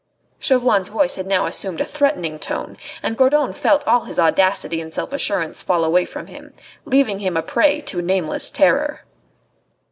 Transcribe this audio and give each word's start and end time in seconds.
Chauvelin's 0.39 0.89
voice 0.89 1.13
had 1.13 1.27
now 1.27 1.45
assumed 1.45 1.79
a 1.79 1.85
threatening 1.85 2.39
tone, 2.39 2.75
and 3.03 3.15
Gourdon 3.15 3.53
felt 3.53 3.87
all 3.87 4.05
his 4.05 4.17
audacity 4.17 4.81
and 4.81 4.91
self 4.91 5.13
assurance 5.13 5.61
fall 5.61 5.83
away 5.83 6.05
from 6.05 6.25
him, 6.25 6.53
leaving 6.85 7.19
him 7.19 7.37
a 7.37 7.43
prey 7.43 7.81
to 7.81 8.01
nameless 8.01 8.49
terror. 8.49 9.01